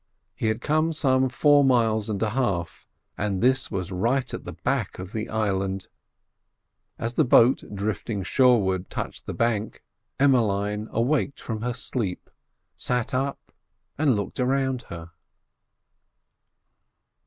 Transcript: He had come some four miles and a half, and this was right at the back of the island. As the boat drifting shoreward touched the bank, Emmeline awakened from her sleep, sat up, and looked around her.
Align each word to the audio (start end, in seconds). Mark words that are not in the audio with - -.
He 0.33 0.47
had 0.47 0.61
come 0.61 0.93
some 0.93 1.29
four 1.29 1.63
miles 1.63 2.09
and 2.09 2.19
a 2.23 2.31
half, 2.31 2.87
and 3.19 3.39
this 3.39 3.69
was 3.69 3.91
right 3.91 4.33
at 4.33 4.45
the 4.45 4.53
back 4.53 4.97
of 4.97 5.13
the 5.13 5.29
island. 5.29 5.89
As 6.97 7.13
the 7.13 7.23
boat 7.23 7.61
drifting 7.71 8.23
shoreward 8.23 8.89
touched 8.89 9.27
the 9.27 9.33
bank, 9.35 9.83
Emmeline 10.19 10.87
awakened 10.89 11.39
from 11.39 11.61
her 11.61 11.75
sleep, 11.75 12.31
sat 12.75 13.13
up, 13.13 13.51
and 13.95 14.15
looked 14.15 14.39
around 14.39 14.81
her. 14.89 15.11